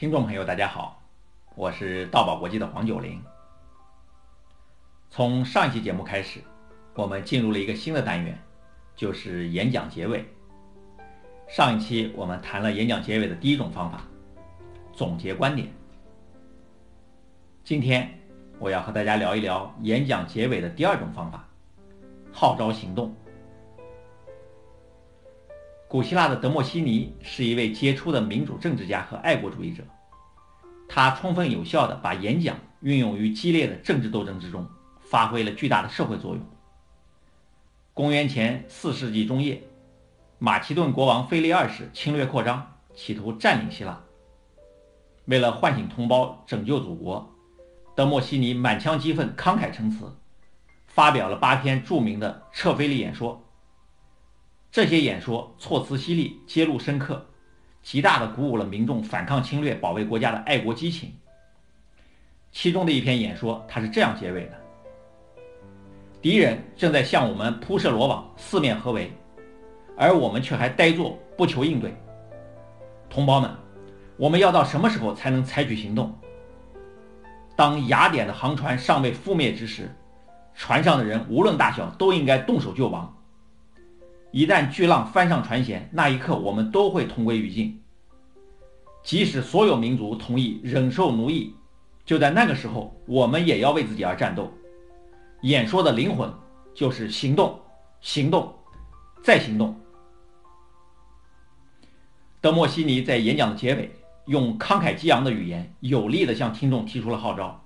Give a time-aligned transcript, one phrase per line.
[0.00, 0.98] 听众朋友，大家好，
[1.54, 3.22] 我是道宝国际的黄九龄。
[5.10, 6.40] 从上一期节目开始，
[6.94, 8.42] 我们进入了一个新的单元，
[8.96, 10.24] 就是演讲结尾。
[11.50, 14.02] 上一期我们谈了演讲结尾的第一种方法——
[14.94, 15.68] 总结观点。
[17.62, 18.10] 今天
[18.58, 21.46] 我要和大家聊一聊演讲结尾的第二种方法——
[22.32, 23.14] 号召行动。
[25.90, 29.82] 古希腊的德莫西尼是一位杰出的民主政治家和爱国主义者，
[30.88, 34.64] 他充分有效地把演讲运用于激烈的政治斗争之中，
[35.00, 36.40] 发挥了巨大的社会作用。
[37.92, 39.64] 公元前四世纪中叶，
[40.38, 44.00] 马其顿国王腓力二世侵略扩张，企图占领希腊。
[45.24, 47.34] 为了唤醒同胞、拯救祖国，
[47.96, 50.16] 德莫西尼满腔激愤、慷慨陈词，
[50.86, 53.44] 发表了八篇著名的撤腓力演说。
[54.72, 57.26] 这些演说措辞犀利，揭露深刻，
[57.82, 61.12] 极大地鼓舞了民众反抗侵略、保卫国家的爱国激情。
[62.52, 64.52] 其中的一篇演说，他是这样结尾的
[66.22, 69.10] ：“敌人正在向我们铺设罗网，四面合围，
[69.96, 71.92] 而我们却还呆坐不求应对。
[73.08, 73.50] 同胞们，
[74.16, 76.16] 我们要到什么时候才能采取行动？
[77.56, 79.92] 当雅典的航船尚未覆灭之时，
[80.54, 83.12] 船上的人无论大小，都应该动手救亡。”
[84.32, 87.82] 一旦巨浪翻上船舷，那一刻我们都会同归于尽。
[89.02, 91.54] 即使所有民族同意忍受奴役，
[92.04, 94.52] 就在那个时候，我们也要为自己而战斗。
[95.42, 96.32] 演说的灵魂
[96.74, 97.58] 就是行动，
[98.00, 98.54] 行动，
[99.22, 99.74] 再行动。
[102.40, 103.90] 德莫西尼在演讲的结尾，
[104.26, 107.64] 用慷慨激昂的语言，有力地向听众提出了号召，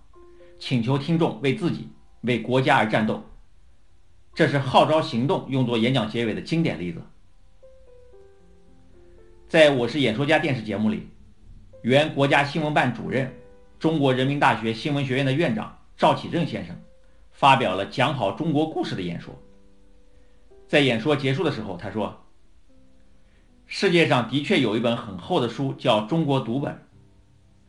[0.58, 1.88] 请求听众为自己、
[2.22, 3.22] 为国家而战斗。
[4.34, 7.00] 这是号召行动用作演讲结尾的经典例子。
[9.46, 11.08] 在我是演说家电视节目里，
[11.82, 13.32] 原国家新闻办主任、
[13.78, 16.76] 中国人民大学新闻学院的院长赵启正先生
[17.30, 19.40] 发表了讲好中国故事的演说。
[20.66, 22.24] 在演说结束的时候，他说
[23.66, 26.72] ：“世界上的确有一本很厚的书叫《中国读本》，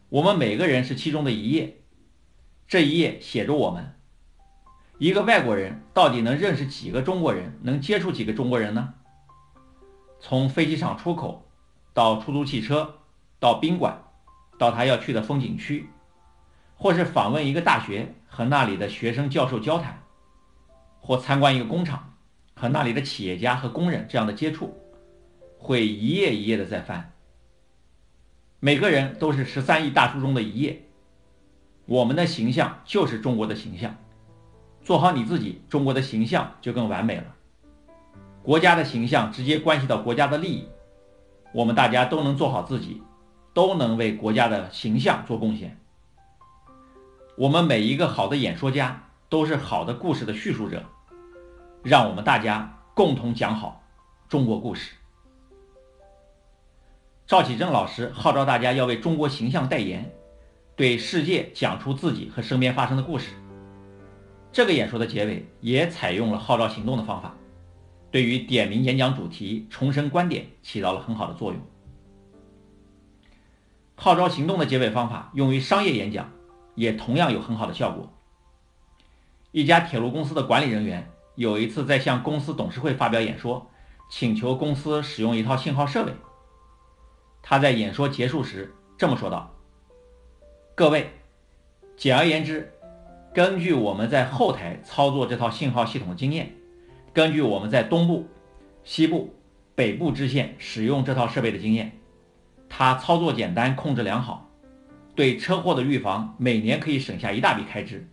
[0.10, 1.78] 我们每个人是其中的一页，
[2.68, 3.92] 这一页写着我们。”
[4.98, 8.94] 一个外国人到底能认识几个中国人，能接触几个中国人呢？
[10.22, 11.46] 从飞机场出口，
[11.94, 13.00] 到出租汽车，
[13.38, 14.02] 到宾馆，
[14.58, 15.90] 到他要去的风景区，
[16.76, 20.02] 或是访问一个大学和那里的学生教授交谈，
[21.02, 22.14] 或参观一个工厂
[22.56, 24.80] 和那里的企业家和工人这样的接触，
[25.60, 27.12] 会一页一页的在翻。
[28.62, 30.86] 每个人都是十三亿大书中的一页，
[31.86, 33.94] 我们的形象就是中国的形象。
[34.86, 37.24] 做好你自己，中国的形象就更完美了。
[38.44, 40.70] 国家的形象直接关系到国家的利益，
[41.56, 43.02] 我们大家都能做好自己，
[43.52, 45.76] 都能为国家的形象做贡献。
[47.36, 50.84] 我们每一个好的演说家都是好的故事的叙述者，
[51.82, 53.82] 让我们大家共同讲好
[54.30, 54.94] 中国故事。
[57.26, 60.14] 赵启正老师号召大家要为中国形象代言，
[60.76, 63.32] 对世界讲出自己和身边发生的故事。
[64.56, 67.36] 这个演说的结尾也采用了号召行动的方法，
[68.10, 71.62] 对于点名演讲主题、重申观点起到了很好的作用。
[73.96, 76.32] 号召行动的结尾方法用于商业演讲，
[76.74, 78.10] 也同样有很好的效果。
[79.52, 83.70] 一家铁路公司的管理人员有一次在向公司董事会发表演说，
[84.10, 86.14] 请求公司使用一套信号设备。
[87.44, 89.54] 他在演说结束时这么说道
[90.76, 91.12] ：“各位，
[91.98, 92.72] 简而言之。”
[93.36, 96.54] 根据我们在后台操作这套信号系统的经验，
[97.12, 98.26] 根据我们在东部、
[98.86, 99.36] 西部、
[99.76, 101.92] 北部支线使用这套设备的经验，
[102.70, 104.50] 它操作简单，控制良好，
[105.16, 108.08] 对车祸的预防每年可以省下一大笔开支。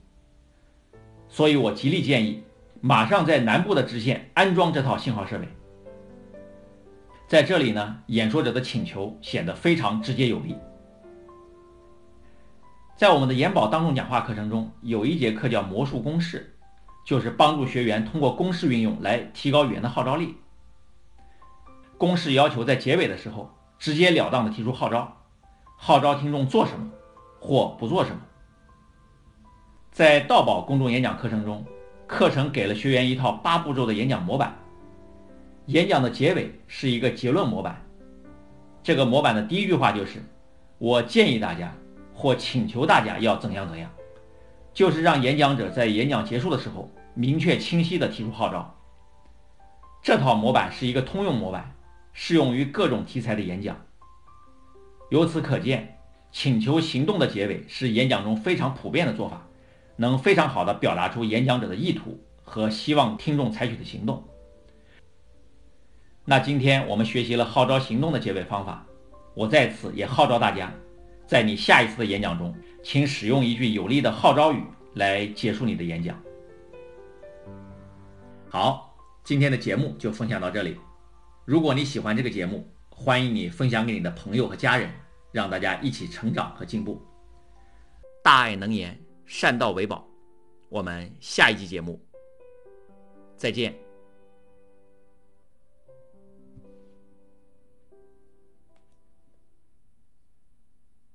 [1.29, 2.43] 所以我极力建议，
[2.81, 5.47] 马上在南部的支线安装这套信号设备。
[7.29, 10.57] 在这里呢，演说者的请求显得非常直接有力。
[12.95, 16.55] 在我们的研宝当众讲话课程中，有一节课叫魔术公式，
[17.05, 20.37] 就是帮助学员通过公式运用来提高语言的号召力。
[21.99, 25.17] 公式要求在结尾的时候直截了当的提出号召，
[25.77, 26.91] 号召听众做什么
[27.41, 28.21] 或不做什么。
[29.91, 31.65] 在道宝公众演讲课程中，
[32.07, 34.57] 课程给了学员一套八步骤的演讲模板，
[35.67, 37.85] 演讲的结尾是一个结论模板。
[38.83, 40.23] 这个模板的第一句话就是：
[40.79, 41.73] 我建议大家。
[42.15, 43.91] 或请求大家要怎样怎样，
[44.73, 48.79] 就是让演讲者在演讲结束的时候明确清晰地提出号召。
[50.03, 51.75] 这套模板是一个通用模板，
[52.13, 53.77] 适用于各种题材的演讲。
[55.11, 55.99] 由此可见，
[56.33, 59.47] 请求行动的结尾是演讲中非常普遍的做法，
[59.97, 64.25] 能非常好的表达出演讲者的意图和希望听众采取的行动。
[66.25, 68.87] 那今天我们学习了号召行动的结尾方法，
[69.35, 70.73] 我在此也号召大家，
[71.33, 74.63] 在你下一次的演讲中，请使用一句有力的号召语
[74.97, 76.23] 来结束你的演讲。
[78.51, 78.95] 好，
[79.25, 80.77] 今天的节目就分享到这里。
[81.47, 84.91] 如果你喜欢这个节目，欢迎你分享给你的朋友和家人，
[85.33, 87.01] 让大家一起成长和进步。
[88.23, 88.95] 大爱能言，
[89.25, 90.07] 善道为宝。
[90.69, 91.99] 我们下一集节目
[93.39, 93.82] 再见。